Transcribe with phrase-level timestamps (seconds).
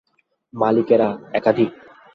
[0.53, 1.71] মালিকেরা, একাধিক?